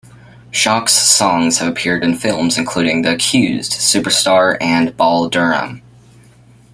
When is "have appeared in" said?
1.59-2.15